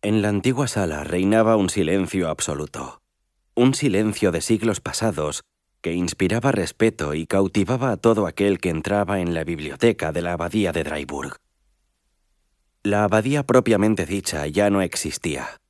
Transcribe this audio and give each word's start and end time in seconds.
En 0.00 0.22
la 0.22 0.28
antigua 0.28 0.68
sala 0.68 1.02
reinaba 1.02 1.56
un 1.56 1.70
silencio 1.70 2.28
absoluto, 2.28 3.00
un 3.56 3.74
silencio 3.74 4.30
de 4.30 4.40
siglos 4.40 4.80
pasados 4.80 5.42
que 5.80 5.92
inspiraba 5.92 6.52
respeto 6.52 7.14
y 7.14 7.26
cautivaba 7.26 7.90
a 7.90 7.96
todo 7.96 8.28
aquel 8.28 8.60
que 8.60 8.70
entraba 8.70 9.18
en 9.18 9.34
la 9.34 9.42
biblioteca 9.42 10.12
de 10.12 10.22
la 10.22 10.34
abadía 10.34 10.70
de 10.70 10.84
Dryburg. 10.84 11.38
La 12.84 13.02
abadía 13.02 13.44
propiamente 13.44 14.06
dicha 14.06 14.46
ya 14.46 14.70
no 14.70 14.82
existía. 14.82 15.60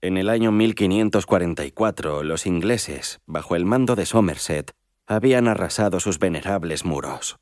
En 0.00 0.16
el 0.16 0.28
año 0.28 0.50
1544, 0.50 2.24
los 2.24 2.46
ingleses, 2.46 3.20
bajo 3.26 3.54
el 3.54 3.64
mando 3.64 3.94
de 3.94 4.06
Somerset, 4.06 4.72
habían 5.06 5.46
arrasado 5.46 6.00
sus 6.00 6.18
venerables 6.18 6.84
muros. 6.84 7.38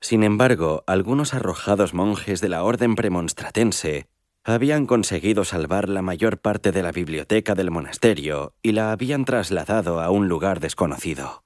Sin 0.00 0.22
embargo, 0.22 0.84
algunos 0.86 1.34
arrojados 1.34 1.94
monjes 1.94 2.40
de 2.40 2.48
la 2.48 2.62
orden 2.62 2.94
premonstratense 2.94 4.06
habían 4.44 4.84
conseguido 4.86 5.44
salvar 5.44 5.88
la 5.88 6.02
mayor 6.02 6.38
parte 6.38 6.70
de 6.70 6.82
la 6.82 6.92
biblioteca 6.92 7.54
del 7.54 7.70
monasterio 7.70 8.52
y 8.62 8.72
la 8.72 8.92
habían 8.92 9.24
trasladado 9.24 10.02
a 10.02 10.10
un 10.10 10.28
lugar 10.28 10.60
desconocido. 10.60 11.42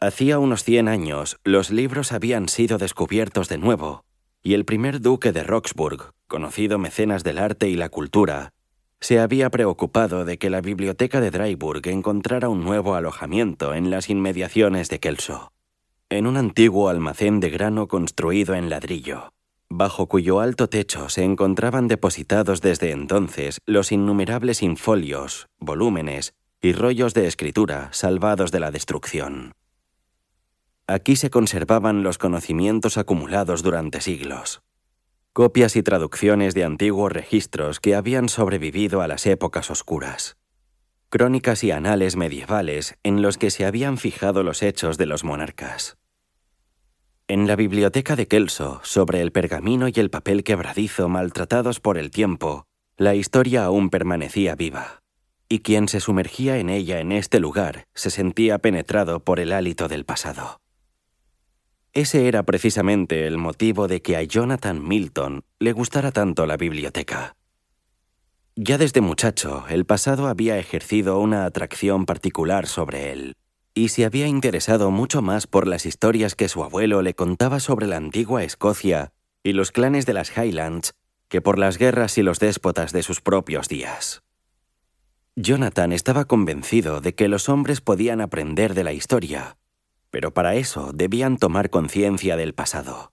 Hacía 0.00 0.38
unos 0.38 0.64
cien 0.64 0.88
años, 0.88 1.38
los 1.44 1.70
libros 1.70 2.12
habían 2.12 2.48
sido 2.48 2.78
descubiertos 2.78 3.50
de 3.50 3.58
nuevo, 3.58 4.04
y 4.42 4.54
el 4.54 4.64
primer 4.64 5.02
duque 5.02 5.32
de 5.32 5.42
Roxburgh, 5.42 6.12
conocido 6.26 6.78
mecenas 6.78 7.24
del 7.24 7.38
arte 7.38 7.68
y 7.68 7.76
la 7.76 7.90
cultura, 7.90 8.54
se 9.00 9.20
había 9.20 9.50
preocupado 9.50 10.24
de 10.24 10.38
que 10.38 10.48
la 10.48 10.62
biblioteca 10.62 11.20
de 11.20 11.30
Dryburg 11.30 11.86
encontrara 11.88 12.48
un 12.48 12.64
nuevo 12.64 12.94
alojamiento 12.94 13.74
en 13.74 13.90
las 13.90 14.08
inmediaciones 14.08 14.88
de 14.88 14.98
Kelso, 14.98 15.52
en 16.08 16.26
un 16.26 16.38
antiguo 16.38 16.88
almacén 16.88 17.40
de 17.40 17.50
grano 17.50 17.86
construido 17.86 18.54
en 18.54 18.70
ladrillo 18.70 19.35
bajo 19.76 20.06
cuyo 20.06 20.40
alto 20.40 20.68
techo 20.68 21.08
se 21.08 21.22
encontraban 21.22 21.86
depositados 21.86 22.60
desde 22.60 22.92
entonces 22.92 23.60
los 23.66 23.92
innumerables 23.92 24.62
infolios, 24.62 25.48
volúmenes 25.58 26.34
y 26.62 26.72
rollos 26.72 27.12
de 27.12 27.26
escritura 27.26 27.90
salvados 27.92 28.50
de 28.50 28.60
la 28.60 28.70
destrucción. 28.70 29.52
Aquí 30.86 31.16
se 31.16 31.30
conservaban 31.30 32.02
los 32.02 32.16
conocimientos 32.16 32.96
acumulados 32.96 33.62
durante 33.62 34.00
siglos, 34.00 34.62
copias 35.32 35.76
y 35.76 35.82
traducciones 35.82 36.54
de 36.54 36.64
antiguos 36.64 37.12
registros 37.12 37.80
que 37.80 37.94
habían 37.94 38.28
sobrevivido 38.28 39.02
a 39.02 39.08
las 39.08 39.26
épocas 39.26 39.70
oscuras, 39.70 40.36
crónicas 41.10 41.62
y 41.64 41.70
anales 41.70 42.16
medievales 42.16 42.96
en 43.02 43.20
los 43.20 43.36
que 43.36 43.50
se 43.50 43.66
habían 43.66 43.98
fijado 43.98 44.42
los 44.42 44.62
hechos 44.62 44.96
de 44.96 45.06
los 45.06 45.24
monarcas. 45.24 45.98
En 47.28 47.48
la 47.48 47.56
biblioteca 47.56 48.14
de 48.14 48.28
Kelso, 48.28 48.80
sobre 48.84 49.20
el 49.20 49.32
pergamino 49.32 49.88
y 49.88 49.94
el 49.96 50.10
papel 50.10 50.44
quebradizo 50.44 51.08
maltratados 51.08 51.80
por 51.80 51.98
el 51.98 52.12
tiempo, 52.12 52.66
la 52.96 53.16
historia 53.16 53.64
aún 53.64 53.90
permanecía 53.90 54.54
viva, 54.54 55.02
y 55.48 55.58
quien 55.58 55.88
se 55.88 55.98
sumergía 55.98 56.58
en 56.58 56.70
ella 56.70 57.00
en 57.00 57.10
este 57.10 57.40
lugar 57.40 57.88
se 57.94 58.10
sentía 58.10 58.58
penetrado 58.58 59.24
por 59.24 59.40
el 59.40 59.52
hálito 59.52 59.88
del 59.88 60.04
pasado. 60.04 60.60
Ese 61.92 62.28
era 62.28 62.44
precisamente 62.44 63.26
el 63.26 63.38
motivo 63.38 63.88
de 63.88 64.02
que 64.02 64.16
a 64.16 64.22
Jonathan 64.22 64.86
Milton 64.86 65.42
le 65.58 65.72
gustara 65.72 66.12
tanto 66.12 66.46
la 66.46 66.56
biblioteca. 66.56 67.34
Ya 68.54 68.78
desde 68.78 69.00
muchacho, 69.00 69.64
el 69.68 69.84
pasado 69.84 70.28
había 70.28 70.58
ejercido 70.58 71.18
una 71.18 71.44
atracción 71.44 72.06
particular 72.06 72.68
sobre 72.68 73.10
él 73.10 73.36
y 73.76 73.88
se 73.88 74.06
había 74.06 74.26
interesado 74.26 74.90
mucho 74.90 75.20
más 75.20 75.46
por 75.46 75.66
las 75.66 75.84
historias 75.84 76.34
que 76.34 76.48
su 76.48 76.64
abuelo 76.64 77.02
le 77.02 77.14
contaba 77.14 77.60
sobre 77.60 77.86
la 77.86 77.98
antigua 77.98 78.42
Escocia 78.42 79.12
y 79.44 79.52
los 79.52 79.70
clanes 79.70 80.06
de 80.06 80.14
las 80.14 80.34
Highlands 80.34 80.94
que 81.28 81.42
por 81.42 81.58
las 81.58 81.76
guerras 81.76 82.16
y 82.16 82.22
los 82.22 82.38
déspotas 82.38 82.92
de 82.92 83.02
sus 83.02 83.20
propios 83.20 83.68
días. 83.68 84.22
Jonathan 85.36 85.92
estaba 85.92 86.24
convencido 86.24 87.02
de 87.02 87.14
que 87.14 87.28
los 87.28 87.50
hombres 87.50 87.82
podían 87.82 88.22
aprender 88.22 88.72
de 88.72 88.82
la 88.82 88.94
historia, 88.94 89.58
pero 90.10 90.32
para 90.32 90.54
eso 90.54 90.92
debían 90.94 91.36
tomar 91.36 91.68
conciencia 91.68 92.36
del 92.36 92.54
pasado. 92.54 93.12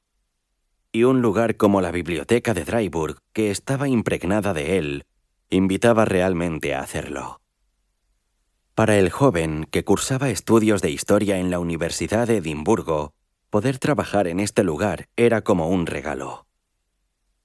Y 0.94 1.04
un 1.04 1.22
lugar 1.22 1.58
como 1.58 1.82
la 1.82 1.92
biblioteca 1.92 2.54
de 2.54 2.64
Dryburg, 2.64 3.18
que 3.34 3.52
estaba 3.52 3.90
impregnada 3.90 4.54
de 4.54 4.78
él, 4.78 5.06
invitaba 5.50 6.06
realmente 6.06 6.74
a 6.74 6.80
hacerlo. 6.80 7.43
Para 8.76 8.98
el 8.98 9.12
joven 9.12 9.68
que 9.70 9.84
cursaba 9.84 10.32
estudios 10.32 10.82
de 10.82 10.90
historia 10.90 11.38
en 11.38 11.52
la 11.52 11.60
Universidad 11.60 12.26
de 12.26 12.38
Edimburgo, 12.38 13.14
poder 13.52 13.78
trabajar 13.78 14.28
en 14.28 14.40
este 14.40 14.64
lugar 14.64 15.10
era 15.16 15.44
como 15.44 15.70
un 15.70 15.86
regalo. 15.86 16.48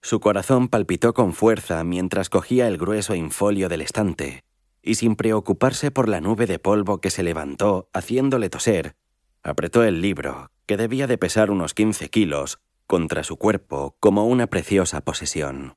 Su 0.01 0.21
corazón 0.21 0.69
palpitó 0.69 1.13
con 1.13 1.35
fuerza 1.35 1.85
mientras 1.85 2.31
cogía 2.31 2.67
el 2.67 2.79
grueso 2.79 3.15
infolio 3.15 3.69
del 3.69 3.83
estante, 3.83 4.43
y 4.81 4.95
sin 4.95 5.17
preocuparse 5.17 5.91
por 5.91 6.09
la 6.09 6.23
nube 6.23 6.47
de 6.47 6.59
polvo 6.59 7.03
que 7.03 7.11
se 7.11 7.23
levantó 7.23 7.91
haciéndole 7.93 8.49
toser, 8.49 8.97
apretó 9.43 9.85
el 9.85 10.01
libro, 10.01 10.51
que 10.65 10.79
debía 10.79 11.07
de 11.07 11.19
pesar 11.19 11.51
unos 11.51 11.75
15 11.75 12.09
kilos, 12.09 12.59
contra 12.87 13.23
su 13.23 13.37
cuerpo 13.37 13.97
como 14.01 14.25
una 14.25 14.47
preciosa 14.47 15.03
posesión. 15.03 15.77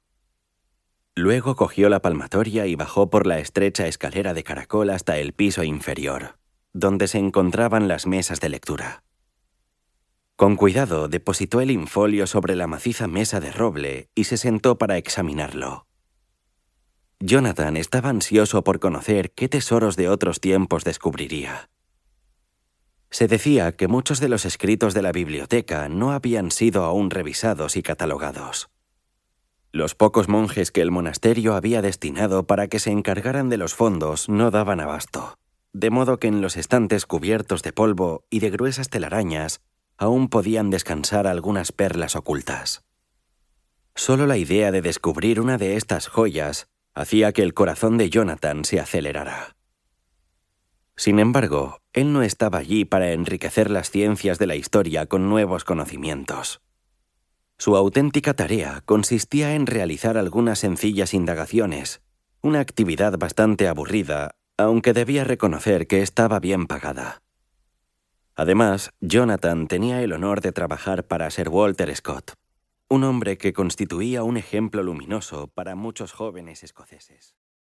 Luego 1.15 1.55
cogió 1.57 1.89
la 1.89 2.01
palmatoria 2.01 2.67
y 2.67 2.75
bajó 2.75 3.09
por 3.09 3.27
la 3.27 3.39
estrecha 3.39 3.85
escalera 3.87 4.33
de 4.33 4.43
caracol 4.43 4.89
hasta 4.89 5.17
el 5.17 5.33
piso 5.33 5.63
inferior, 5.63 6.37
donde 6.71 7.07
se 7.07 7.17
encontraban 7.17 7.87
las 7.89 8.07
mesas 8.07 8.39
de 8.39 8.49
lectura. 8.49 9.03
Con 10.37 10.55
cuidado 10.55 11.09
depositó 11.09 11.59
el 11.61 11.69
infolio 11.69 12.27
sobre 12.27 12.55
la 12.55 12.65
maciza 12.65 13.07
mesa 13.07 13.39
de 13.39 13.51
roble 13.51 14.09
y 14.15 14.23
se 14.23 14.37
sentó 14.37 14.77
para 14.77 14.97
examinarlo. 14.97 15.85
Jonathan 17.19 17.77
estaba 17.77 18.09
ansioso 18.09 18.63
por 18.63 18.79
conocer 18.79 19.31
qué 19.31 19.47
tesoros 19.47 19.95
de 19.95 20.09
otros 20.09 20.39
tiempos 20.39 20.83
descubriría. 20.83 21.69
Se 23.11 23.27
decía 23.27 23.73
que 23.73 23.89
muchos 23.89 24.21
de 24.21 24.29
los 24.29 24.45
escritos 24.45 24.93
de 24.93 25.01
la 25.01 25.11
biblioteca 25.11 25.89
no 25.89 26.13
habían 26.13 26.49
sido 26.49 26.85
aún 26.85 27.11
revisados 27.11 27.75
y 27.75 27.83
catalogados. 27.83 28.69
Los 29.73 29.95
pocos 29.95 30.27
monjes 30.27 30.69
que 30.69 30.81
el 30.81 30.91
monasterio 30.91 31.55
había 31.55 31.81
destinado 31.81 32.43
para 32.45 32.67
que 32.67 32.79
se 32.79 32.91
encargaran 32.91 33.47
de 33.47 33.55
los 33.55 33.73
fondos 33.73 34.27
no 34.27 34.51
daban 34.51 34.81
abasto, 34.81 35.37
de 35.71 35.89
modo 35.89 36.17
que 36.17 36.27
en 36.27 36.41
los 36.41 36.57
estantes 36.57 37.05
cubiertos 37.05 37.63
de 37.63 37.71
polvo 37.71 38.25
y 38.29 38.39
de 38.39 38.49
gruesas 38.49 38.89
telarañas 38.89 39.61
aún 39.97 40.27
podían 40.27 40.69
descansar 40.71 41.25
algunas 41.25 41.71
perlas 41.71 42.17
ocultas. 42.17 42.83
Solo 43.95 44.27
la 44.27 44.35
idea 44.37 44.71
de 44.71 44.81
descubrir 44.81 45.39
una 45.39 45.57
de 45.57 45.77
estas 45.77 46.07
joyas 46.07 46.67
hacía 46.93 47.31
que 47.31 47.43
el 47.43 47.53
corazón 47.53 47.97
de 47.97 48.09
Jonathan 48.09 48.65
se 48.65 48.79
acelerara. 48.79 49.55
Sin 50.97 51.19
embargo, 51.19 51.77
él 51.93 52.11
no 52.11 52.23
estaba 52.23 52.59
allí 52.59 52.83
para 52.83 53.13
enriquecer 53.13 53.71
las 53.71 53.89
ciencias 53.89 54.37
de 54.37 54.47
la 54.47 54.55
historia 54.55 55.05
con 55.05 55.29
nuevos 55.29 55.63
conocimientos. 55.63 56.61
Su 57.61 57.75
auténtica 57.75 58.33
tarea 58.33 58.81
consistía 58.85 59.53
en 59.53 59.67
realizar 59.67 60.17
algunas 60.17 60.57
sencillas 60.57 61.13
indagaciones, 61.13 62.01
una 62.41 62.59
actividad 62.59 63.19
bastante 63.19 63.67
aburrida, 63.67 64.31
aunque 64.57 64.93
debía 64.93 65.25
reconocer 65.25 65.85
que 65.85 66.01
estaba 66.01 66.39
bien 66.39 66.65
pagada. 66.65 67.21
Además, 68.33 68.89
Jonathan 68.99 69.67
tenía 69.67 70.01
el 70.01 70.11
honor 70.13 70.41
de 70.41 70.51
trabajar 70.51 71.05
para 71.05 71.29
Sir 71.29 71.49
Walter 71.49 71.95
Scott, 71.95 72.33
un 72.89 73.03
hombre 73.03 73.37
que 73.37 73.53
constituía 73.53 74.23
un 74.23 74.37
ejemplo 74.37 74.81
luminoso 74.81 75.45
para 75.45 75.75
muchos 75.75 76.13
jóvenes 76.13 76.63
escoceses. 76.63 77.35